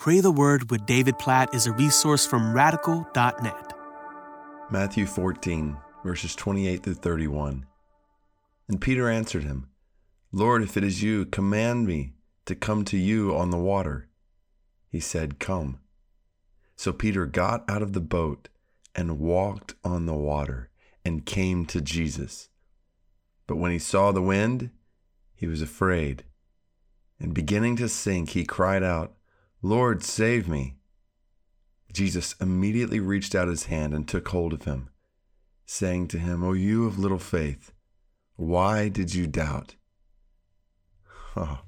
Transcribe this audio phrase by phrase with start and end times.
[0.00, 3.74] Pray the Word with David Platt is a resource from radical.net.
[4.70, 7.66] Matthew 14, verses 28 through 31.
[8.66, 9.68] And Peter answered him,
[10.32, 12.14] Lord, if it is you, command me
[12.46, 14.08] to come to you on the water.
[14.88, 15.80] He said, Come.
[16.76, 18.48] So Peter got out of the boat
[18.94, 20.70] and walked on the water
[21.04, 22.48] and came to Jesus.
[23.46, 24.70] But when he saw the wind,
[25.34, 26.24] he was afraid.
[27.20, 29.12] And beginning to sink, he cried out,
[29.62, 30.76] Lord, save me.
[31.92, 34.90] Jesus immediately reached out his hand and took hold of him,
[35.66, 37.72] saying to him, O you of little faith,
[38.36, 39.74] why did you doubt?
[41.36, 41.60] Oh,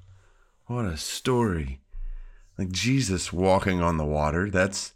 [0.65, 1.81] what a story.
[2.57, 4.49] Like Jesus walking on the water.
[4.49, 4.93] That's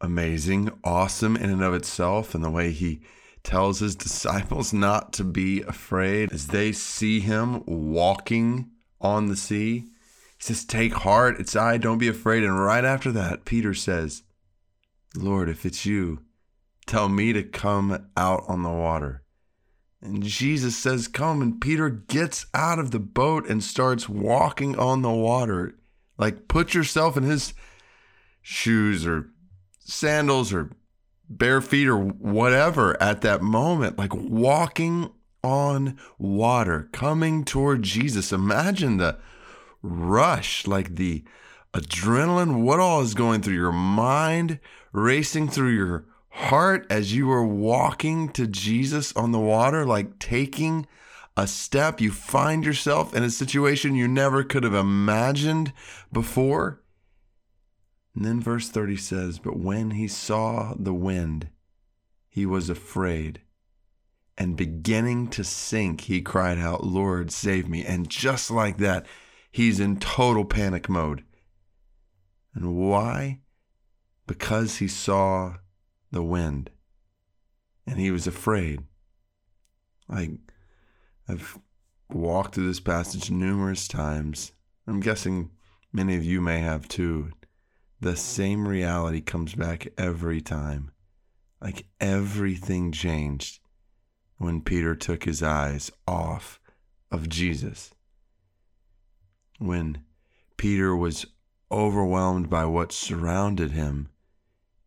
[0.00, 3.00] amazing, awesome in and of itself, and the way he
[3.42, 9.86] tells his disciples not to be afraid as they see him walking on the sea.
[10.38, 12.44] He says, Take heart, it's I, don't be afraid.
[12.44, 14.22] And right after that, Peter says,
[15.16, 16.20] Lord, if it's you,
[16.86, 19.22] tell me to come out on the water.
[20.00, 21.42] And Jesus says, Come.
[21.42, 25.74] And Peter gets out of the boat and starts walking on the water.
[26.16, 27.52] Like, put yourself in his
[28.42, 29.30] shoes or
[29.80, 30.70] sandals or
[31.28, 35.10] bare feet or whatever at that moment, like walking
[35.42, 38.32] on water, coming toward Jesus.
[38.32, 39.18] Imagine the
[39.82, 41.24] rush, like the
[41.74, 44.58] adrenaline, what all is going through your mind,
[44.92, 50.86] racing through your heart as you are walking to Jesus on the water, like taking
[51.36, 52.00] a step.
[52.00, 55.72] You find yourself in a situation you never could have imagined
[56.12, 56.82] before.
[58.14, 61.50] And then verse 30 says, But when he saw the wind,
[62.28, 63.40] he was afraid.
[64.36, 67.84] And beginning to sink, he cried out, Lord, save me.
[67.84, 69.06] And just like that,
[69.50, 71.24] he's in total panic mode.
[72.54, 73.40] And why?
[74.26, 75.56] Because he saw
[76.10, 76.70] the wind
[77.86, 78.80] and he was afraid.
[80.08, 80.32] Like,
[81.28, 81.58] I've
[82.10, 84.52] walked through this passage numerous times.
[84.86, 85.50] I'm guessing
[85.92, 87.30] many of you may have too
[88.00, 90.92] the same reality comes back every time.
[91.60, 93.60] Like everything changed
[94.36, 96.60] when Peter took his eyes off
[97.10, 97.90] of Jesus.
[99.58, 100.04] When
[100.56, 101.26] Peter was
[101.70, 104.08] overwhelmed by what surrounded him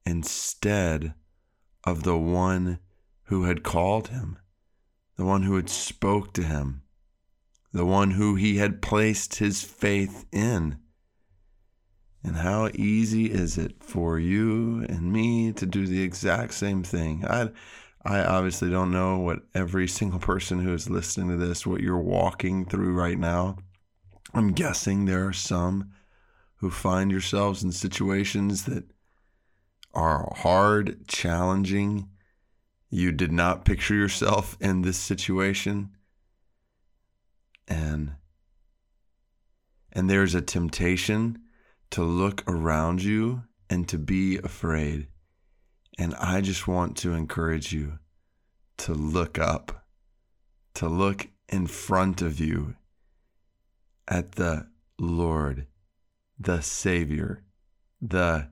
[0.06, 1.14] instead
[1.84, 2.80] of the one
[3.24, 4.38] who had called him,
[5.18, 6.84] the one who had spoke to him,
[7.72, 10.78] the one who he had placed his faith in.
[12.24, 17.26] And how easy is it for you and me to do the exact same thing?
[17.26, 17.50] I,
[18.04, 22.00] I obviously don't know what every single person who is listening to this, what you're
[22.00, 23.58] walking through right now.
[24.34, 25.92] I'm guessing there are some
[26.58, 28.86] who find yourselves in situations that
[29.94, 32.10] are hard, challenging.
[32.90, 35.92] You did not picture yourself in this situation.
[37.68, 38.14] And
[39.92, 41.40] and there's a temptation
[41.90, 45.08] to look around you and to be afraid.
[45.98, 48.00] And I just want to encourage you
[48.78, 49.86] to look up,
[50.76, 52.76] to look in front of you
[54.08, 54.68] at the
[55.00, 55.68] Lord,
[56.40, 57.44] the Savior,
[58.02, 58.50] the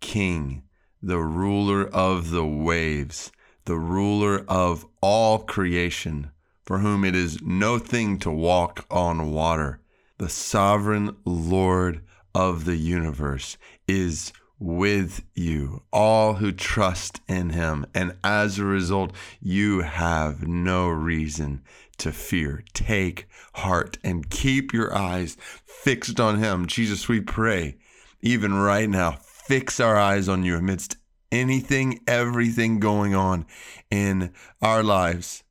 [0.00, 0.64] King,
[1.02, 3.32] the ruler of the waves,
[3.64, 6.30] the ruler of all creation,
[6.64, 9.80] for whom it is no thing to walk on water,
[10.18, 12.02] the sovereign Lord
[12.34, 13.56] of the universe
[13.88, 17.86] is with you, all who trust in him.
[17.94, 21.62] And as a result, you have no reason
[21.98, 22.62] to fear.
[22.74, 26.66] Take heart and keep your eyes fixed on him.
[26.66, 27.78] Jesus, we pray,
[28.20, 30.96] even right now, fix our eyes on you amidst
[31.32, 33.46] anything, everything going on
[33.90, 35.42] in our lives,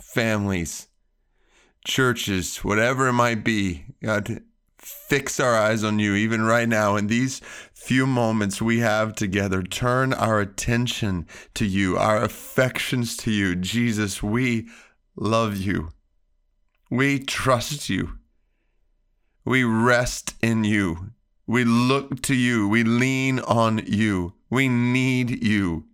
[0.00, 0.88] families,
[1.86, 3.86] churches, whatever it might be.
[4.02, 4.42] God,
[4.80, 7.40] fix our eyes on you even right now in these
[7.72, 9.62] few moments we have together.
[9.62, 13.56] Turn our attention to you, our affections to you.
[13.56, 14.68] Jesus, we
[15.16, 15.90] love you.
[16.90, 18.18] We trust you.
[19.44, 21.12] We rest in you.
[21.46, 22.68] We look to you.
[22.68, 24.34] We lean on you.
[24.50, 25.86] We need you.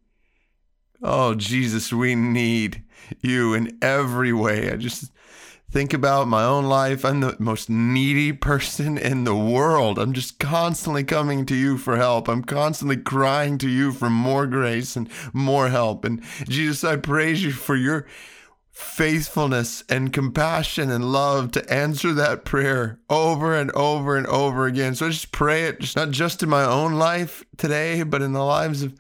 [1.03, 2.83] Oh, Jesus, we need
[3.21, 4.73] you in every way.
[4.73, 5.13] I just
[5.71, 7.05] think about my own life.
[7.05, 9.99] I'm the most needy person in the world.
[9.99, 12.29] I'm just constantly coming to you for help.
[12.29, 16.05] I'm constantly crying to you for more grace and more help.
[16.05, 18.07] And Jesus, I praise you for your
[18.77, 24.95] faithfulness and compassion and love to answer that prayer over and over and over again.
[24.95, 28.35] So I just pray it, just not just in my own life today, but in
[28.35, 28.95] the lives of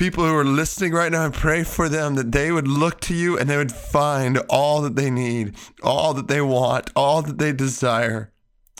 [0.00, 1.26] people who are listening right now.
[1.26, 4.80] I pray for them that they would look to you and they would find all
[4.80, 8.32] that they need, all that they want, all that they desire.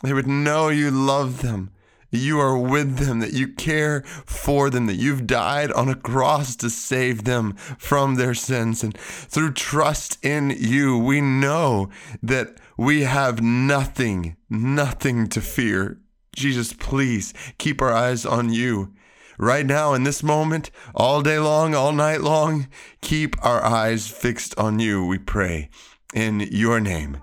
[0.02, 1.72] They would know you love them
[2.10, 5.94] that you are with them, that you care for them, that you've died on a
[5.94, 8.82] cross to save them from their sins.
[8.82, 11.90] And through trust in you, we know
[12.22, 16.00] that we have nothing, nothing to fear.
[16.34, 18.94] Jesus, please keep our eyes on you.
[19.40, 22.68] Right now, in this moment, all day long, all night long,
[23.00, 25.70] keep our eyes fixed on you, we pray.
[26.12, 27.22] In your name,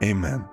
[0.00, 0.48] amen.